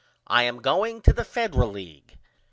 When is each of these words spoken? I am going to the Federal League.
I 0.25 0.45
am 0.45 0.63
going 0.63 1.03
to 1.03 1.13
the 1.13 1.23
Federal 1.23 1.69
League. 1.69 2.17